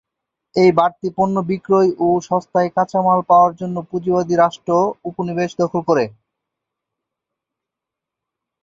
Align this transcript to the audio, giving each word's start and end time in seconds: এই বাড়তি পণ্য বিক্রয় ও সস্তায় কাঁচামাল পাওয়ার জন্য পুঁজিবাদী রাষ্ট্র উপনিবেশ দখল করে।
এই 0.55 0.71
বাড়তি 0.77 1.07
পণ্য 1.17 1.35
বিক্রয় 1.49 1.89
ও 1.99 2.17
সস্তায় 2.27 2.69
কাঁচামাল 2.75 3.19
পাওয়ার 3.29 3.51
জন্য 3.59 3.75
পুঁজিবাদী 3.89 4.35
রাষ্ট্র 4.37 4.71
উপনিবেশ 5.09 5.49
দখল 5.61 5.81
করে। 5.89 6.05